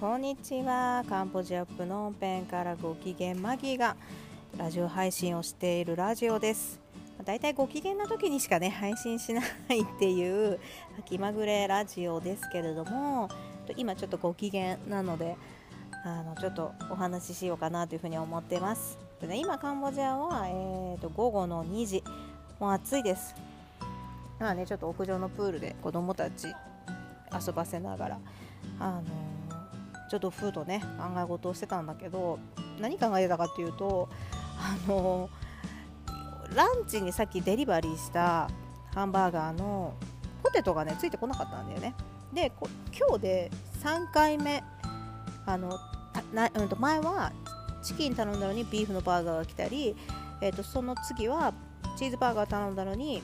[0.00, 1.04] こんにちは。
[1.10, 3.96] カンボジアプノンペンからご機嫌マギーが
[4.56, 6.80] ラジオ配信をしているラジオです。
[7.22, 10.58] だいたいご機嫌な時にしかね配信しないっていう
[11.04, 13.28] 気まぐれラジオですけれども
[13.76, 15.36] 今ちょっとご機嫌なので
[16.02, 18.96] あのちょっとお話ししようかなというふうに思ってます。
[19.20, 22.02] で、ね、今カンボジアは、えーと、午後の2時。
[22.58, 23.34] もう暑いです。
[24.38, 26.46] まあねちょっと屋上のプールで子供たち
[27.46, 28.18] 遊ばせながら
[28.78, 29.29] あの
[30.10, 32.40] ちょっとふとね考え事をしてたんだけど
[32.80, 34.08] 何考えてたかっていうと
[34.58, 35.30] あの
[36.54, 38.50] ランチにさっきデリバリーした
[38.92, 39.94] ハンバーガーの
[40.42, 41.94] ポテトがねついてこなかったんだよね。
[42.32, 42.52] で
[42.98, 43.50] 今日で
[43.84, 44.64] 3回目
[45.46, 45.78] あの
[46.32, 47.32] な、うん、と前は
[47.82, 49.94] チキン頼んだのにビーフのバーガーが来たり、
[50.40, 51.54] えー、とその次は
[51.96, 53.22] チーズバーガー頼んだのに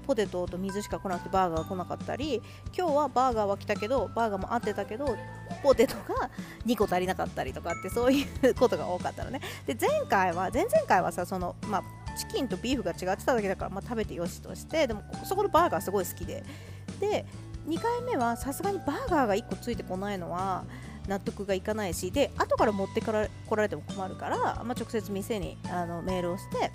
[0.00, 2.42] ポテトと水しか来なくてバーガーが来なかったり
[2.76, 5.16] 今日はバーガーは来たけどバーガーも合ってたけど
[5.62, 6.30] ポテトが
[6.66, 9.40] 2個足りなかったりとかってそういうことが多かったのね。
[9.66, 11.82] で前回は前々回はさその、まあ、
[12.16, 16.44] チキンとビーフが違ってただけだから、まあ、食べてよしとしてでもそこのバーガーすごい好きで。
[17.00, 17.26] で
[17.68, 20.64] 2回目はさすがにバーガーが1個ついてこないのは
[21.08, 26.72] 納得がいかないしで後から持ってからられても困るから、まあ、直接店にあのメールをして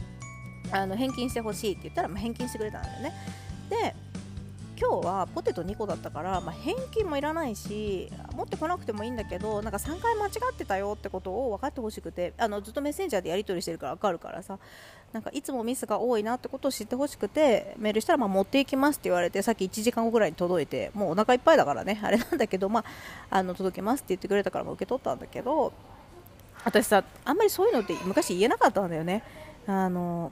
[0.72, 3.14] あの返金してほしいって言ったら、まあ、返金してくれたんだよね
[3.70, 3.96] で
[4.80, 14.59] 今日はポテト2個だったから、まあ、返金もいらないし持ってこなくてもいいんだけどなんか3回間違ってたよってことを分かってほしくてあのずっとメッセンジャーでやり取りしてるから分かるからさ
[15.14, 22.84] なんかいつもミスが多いなってことを知ってほしくてメールしたらまあ持っていきますって言われてさっき1時間後ぐらいに届いてもうお腹いっぱいだからねあれなんだけど、まあ、
[23.31, 25.74] あの届けますって言ってくれたからも受け取ったんだけど
[26.66, 29.24] 私さあんまりそういうのって昔言えなかったんだよね。
[29.66, 30.31] あの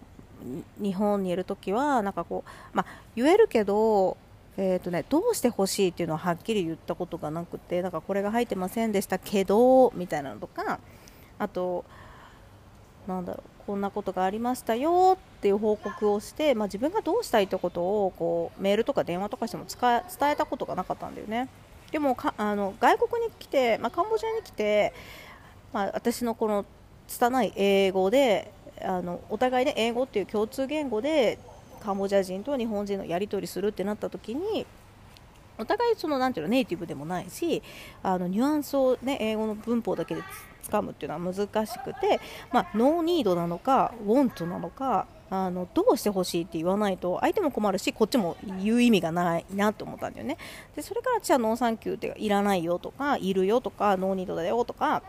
[0.77, 4.17] 日本にいる時はなんかこう、まあ、言えるけど、
[4.57, 10.79] えーとね、どうしてほしいっていうのははっきり言ったことがなくてなんかこれが入ってませんでしたけどみたいなのとか
[11.37, 11.83] あと
[13.07, 21.49] なんだろうこんなことがありましたよっていう報告をして、まあ、自分がどうしたいってことをこうメールとか電話とかしても伝えたことがなかったんだよね。
[21.91, 24.93] でもあの外国に来て、まあ、カンボジアに来て、
[25.73, 26.65] まあ、私のこの
[27.08, 31.39] 拙い英語であのお互いで英語っていう共通言語で
[31.81, 34.65] カンボジア人と日本人のやり取りするってなった時に
[35.58, 37.61] お互いそのなんていうのネイティブでもないし
[38.03, 40.21] あのニュアンスを、ね、英語の文法だけで
[40.69, 42.19] 掴むっていうのは難しくて、
[42.52, 50.37] まあ、ノーニードなのかウォントなのかあのどうしてほしいって言わないと相手も困るしこっちも言う意味がないなと思ったんだよね。
[50.75, 55.02] でそれからじゃあ no thank you っていらないよとかいるよとか no need だよとか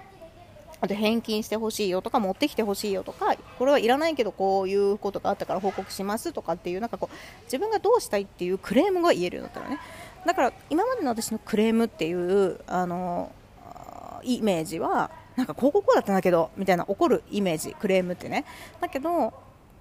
[0.80, 9.80] あと返金してほしいよとか持ってきてほしいよとかこれはいらないけどこういうことがあったから報告しますとかっていうなんかこう自分がどうしたいっていうクレームが言えるようになったらね。
[10.26, 13.30] だから今までの私のクレームっていうあの
[14.22, 18.44] イメージはなんかこうこうだったんだけどみたいな怒るイメージクレームってね。
[18.80, 19.32] だけど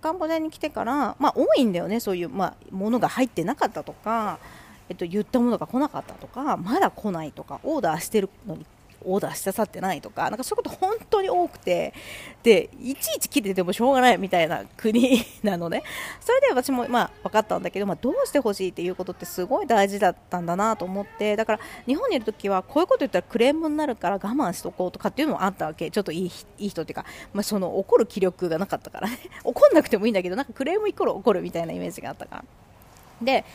[0.02, 4.38] カンボジアに来てから、まあ、多いんだよねそういう、まあ、ものが入ってなかったとか
[4.90, 8.66] えっと、言ったものが来なかったとかまだ来ないとかオーダーしてるのに
[9.06, 11.94] オーダーしてさってないとかなんかそういうこと本当に多くて
[12.44, 15.84] でいちいち切れててもしょうがないみたいな国 なのね。
[16.20, 25.90] それで私もまあ分かったんだけど、まあ、どうしてほしいっていうことってすごい大事だったんだなと思ってだから日本にいる時はこういうこと言ったらクレームになるから我慢しとこうとかっていうのもあったわけ。
[25.90, 29.20] ちょっといいいい人っていうか、まあ、その怒る気力がなかったからね。
[29.44, 32.44] 怒んなくてもいいんだけどなんかクレームイコール怒るみたいなイメージがあったから。
[33.22, 33.46] で、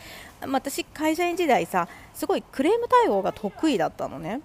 [0.41, 4.41] 私、会社員時代さすごいクレーム対応が得意だったのね。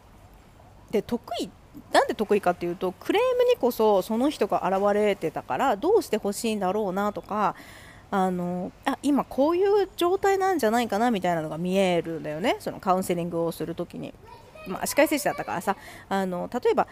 [0.91, 1.51] で得意
[1.93, 7.55] なんで得意かっていうとクレームにこそその人が現れてたからどうしてほしいんだろうなとか
[8.11, 12.57] あのあ今こういう状態なんじゃないかなみたいなのが見えるんだよね。
[12.61, 14.15] そのカウンセリングをするときに、
[14.69, 15.77] まあ、歯科医師だったからさ。
[16.09, 16.87] あの例えば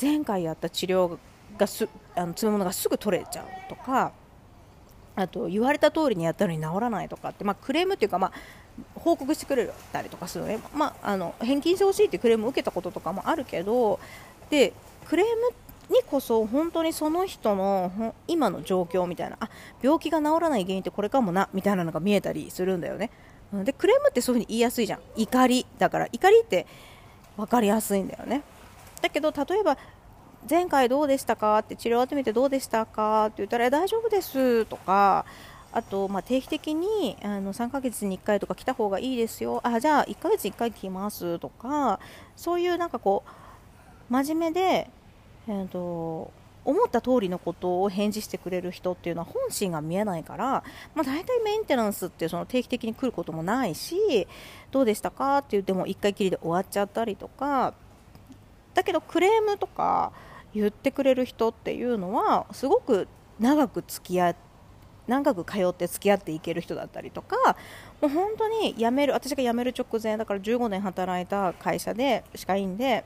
[0.00, 1.18] 前回やった治療
[1.58, 4.12] がすあの詰め物がすぐ取れちゃうとか
[5.16, 8.32] あと言われた通りにやったのに治らないとかって、まあ、クレームっていうか、まあ、
[8.94, 14.00] 報告してくれたりとかするのね、まあ、あの返金してほしいってクレームを受けたこととかもあるけど
[14.50, 14.72] で
[15.06, 15.32] クレーム
[15.94, 19.50] にこそ本当にその人の今の状況みたいなあ
[19.82, 23.10] 病気が治らない原因ってこれかもなみたいなのが見えたりするんだよね。
[23.64, 25.00] でクレームってそういう風に言いやすいじゃん。
[25.16, 25.66] 怒り。
[25.78, 26.68] だから怒りって
[27.36, 28.42] 分かりやすいんだよね。
[29.02, 29.76] だけど例えば
[30.48, 31.58] 前回どうでしたか？
[31.58, 33.26] って治療をってみてどうでしたか？
[33.26, 34.64] って言ったら大丈夫です。
[34.66, 35.24] とか
[35.72, 39.60] あと、まあ、定期的にあの3ヶ月に1回とか来た方がいいですよ。
[39.62, 42.00] あじゃあ1ヶ月に1回来ますとか
[42.36, 44.90] そういうなんかこう真面目で、
[45.46, 46.32] えーと、
[46.64, 50.64] 思った通りのことを返事してくれる人っていうのは本心が見えないから、
[50.96, 54.26] まあ、大体メンテナンスってその定期的に来ることもないし
[54.72, 57.74] どうでしたかって言っても1回きりで終わっちゃったりとか
[58.74, 60.12] だけどクレームとか
[60.52, 63.06] 言ってくれる人っていうのはすごく
[63.38, 64.49] 長く付き合って
[65.10, 67.56] 長く通って付き合っていける人だったりとか
[68.00, 73.04] もう本当に辞める私が辞める直前だから15年働いた会社で歯科医院で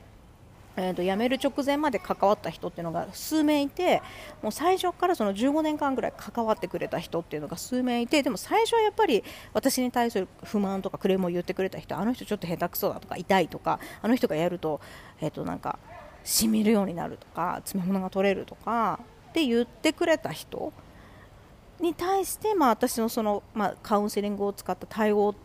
[0.77, 4.01] えーと、辞める直前まで関わった人っていうのが数名いて
[4.41, 9.23] もう最初からその15年間ぐらい関わってくれた人っていうのが数名いてでも最初はやっぱり
[9.53, 14.81] 私に対する不満とかクレームを言ってくれた人あの人ちょっと下手くそだとか痛いとかあの人がやると,、
[15.21, 15.79] えー、となんか
[16.25, 18.99] しみるようになるとか詰め物が取れるとか
[19.29, 20.73] って言ってくれた人
[21.79, 25.35] に対して、まあ、私のその、まあ、カウンセリングを使った対応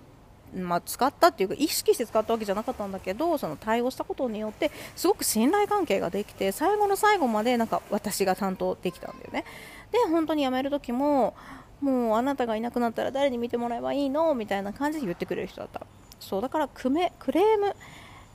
[0.53, 9.44] まあ、使ったっていうか意識して使ったわけじゃなかったんだけどその対応したことによってすごく信頼関係ができて最後の最後までなんか私が担当できたんだよね。
[9.93, 11.37] で本当に辞める時も
[11.81, 14.35] もうあなたがいなくなったら誰に見てもらえばいいの？
[14.35, 15.87] みたいな感じで言ってくれる人だった。
[16.19, 17.77] そうだからクメクレーム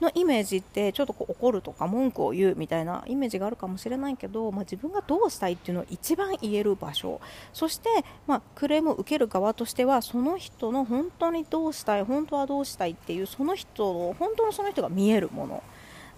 [0.06, 7.20] のイメージってちょっとこう怒るとか文句を言うみたいなイメージがあるかもしれないけど、まあ、自分がどうしたいっていうのを一番言える場所。
[7.52, 7.90] そして、
[8.28, 15.64] まあ、クレームを受ける側としてはその人の本当にどうしたい本当はどうしたいっていうその人の本当のその人が見えるもの。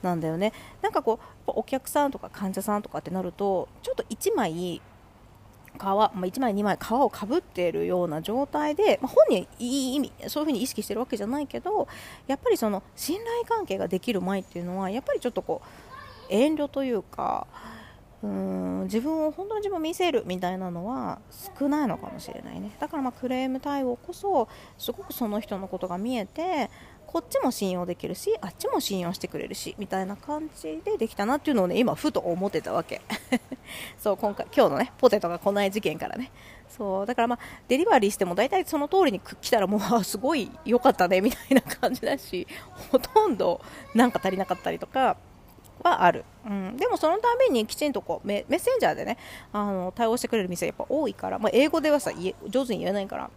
[0.04, 0.54] なんだよね。
[0.82, 4.82] なんかこうお客さんとか患者さんとかってなるとちょっと1枚
[5.78, 11.88] 皮、まあ、1枚2枚皮をかぶっているような状態で、まあ、本人いい意味そういうふうに意識してるわけじゃないけど
[12.28, 15.68] やっぱりその信頼関係ができる前っていうのはやっぱりちょっとこう
[16.30, 17.48] 遠慮というか
[18.24, 21.20] うん自分を本当に自分を見せるみたいなのは
[21.60, 22.76] 少ないのかもしれないね。
[22.80, 24.48] だからまあクレーム対応こそ
[24.78, 26.72] すごくその人のことが見えて
[27.18, 33.02] こっちも信用できるしあっちも信用してくれるしみたいな感じでできたなっていうのをね今ふと思ってたわけ。
[33.98, 36.32] そう今回今日のねポテトが来ない事件からね。
[36.70, 42.46] そうだからまあデリバリーしても大体その通りに来たらもうすごい良かったねみたいな感じだし
[42.92, 43.62] ほとんど
[43.96, 45.18] なんか足りなかったりとか
[45.82, 49.18] はある、うん、でもそのためにきちんとこうメッセンジャーでね
[49.52, 52.12] あの対応してくれる店やっぱ多いから、まあ、英語ではさ
[52.48, 53.32] 上手に言えないから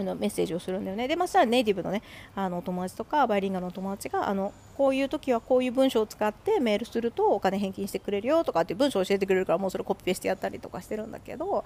[0.00, 1.06] あのメッセージをするんだよね。
[1.06, 2.02] でまあ、ネイティブのね
[2.34, 11.64] あのお友達とかバイリンガルの友達があのこういう時はこういう文章を使ってメールするとお金返金してくれるよとかっていう文章を教えてくれるからもうそれコピペしてやったりとかしてるんだけど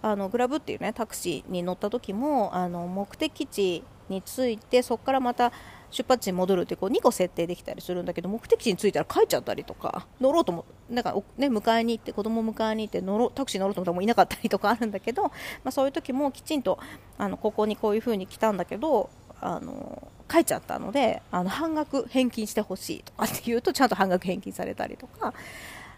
[0.00, 5.52] あのグラブっていうねタクシーに乗った時もあの目的地についてそこからまた
[5.92, 15.30] 出発地に戻るってこう2個設定できたりするんだけど目的地に着いたら帰っちゃったりとか乗ろうともなんか、ね、迎えに行って子供迎えに行って乗ろタクシー乗ろうと思ったらもいなかったりとかあるんだけど、 ま
[15.66, 16.78] あ、そういう時もきちんと
[17.18, 19.10] あのここにこういう風に来たんだけど
[19.40, 25.34] あの書いちゃったのであの半額返金してほしいとかって言うと ちゃんと半額返金されたりとか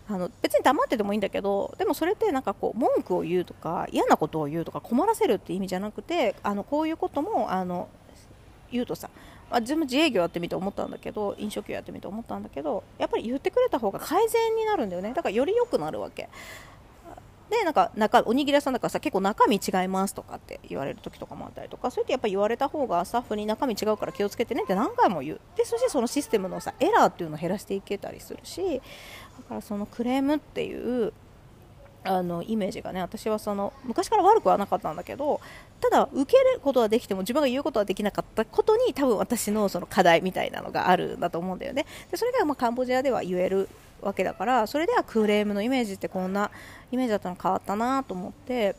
[0.08, 7.88] あの別に黙っててもいいんだけどでもそれってなんかこう文句を言うとか嫌なことを言うとか困らせるって意味じゃなくてあのこういうこともあの
[8.70, 9.08] 言うとさ
[9.50, 15.12] あ自分自営業やってみて思ったんだけど飲食業やってみて思ったんだけどやっぱり言ってくれた方が改善になるんだよね。
[15.14, 16.28] だからより良くなるわけ。
[17.50, 25.40] でなんか中おにぎり屋さんだからさ結構中身違いますとかって言われる時とかもあったりとかそうやってやっぱ言われた方がスタッフに中身違うから気をつけてねって何回も言う。
[25.56, 28.80] でそしてそのシステムのさエラーっていうのを減らしていけたりするしだ
[29.48, 31.12] からそのクレームっていう
[32.04, 35.40] あのイメージがね私はその昔から悪くはなかったんだけど
[35.80, 41.86] ただ受けることはできても自分が言うことはできなかったことに多分私のその課題みたいなのがあるんだと思うんだよね。
[42.10, 43.68] でそれがまあカンボジアでは言える
[44.02, 46.50] わけだからそれではクレームのイメージってこんな
[46.92, 48.76] イメージだったの変わったなと思って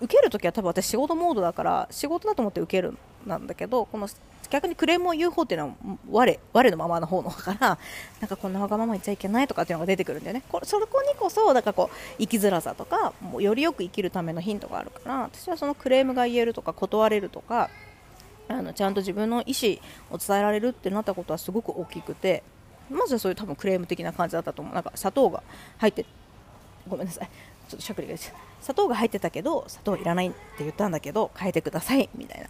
[0.00, 2.96] 受けるときは多分私仕事モードだから仕事だと思って受ける
[3.26, 4.08] なんだけどこの
[4.50, 5.74] 逆にクレームを言う方っていうのは
[6.10, 7.78] 我我のままの方のから
[8.20, 10.42] なんかこんなわがまま言っちゃいけないとかっていうのが出てくるんだよね。
[10.48, 17.70] これそこにこそだからこう生きづらさとかもうよりよく生きるためのヒントがあるから私はそのクレームが言えるとか断れるとか
[18.48, 19.78] あのちゃんと自分の意思
[20.10, 22.42] を伝えられるってなったことはすごく大きくて
[22.90, 24.74] まずはそういう多分クレーム的な感じだったと思う。
[24.74, 25.42] なんか砂糖が
[25.78, 26.04] 入って
[26.86, 27.28] ごめんなさい。
[27.68, 32.48] ちょっとしゃくりが砂糖が入ってたけど砂糖いらないって言ったんだけど変えてくださいみたいなっ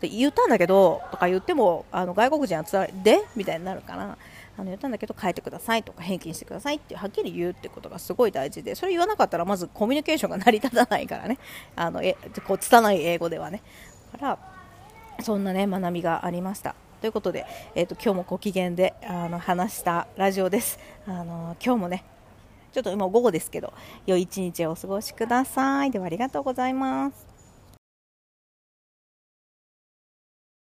[0.00, 4.18] て言ったんだけどとか言ってもあの外国人は伝わりでみたいになるから
[4.56, 11.38] あの言ったんだけど変えてくださいとか返金してくださいってはっきり言うってことがすごい大事でそれ言わなかったらまずコミュニケーションが成り立たないからね。
[11.76, 12.16] あのえ
[12.46, 13.62] こう拙い英語ではね。
[14.12, 14.38] だから
[15.22, 16.74] そんなね学びがありました。
[17.00, 20.78] ということで、えーと、今日もご機嫌であの話したラジオです。
[21.06, 22.04] あの今日もね
[22.72, 23.72] ちょっと今午後ですけど
[24.06, 25.90] 良い一日をお過ごしください。
[25.90, 27.31] ではありがとうございます。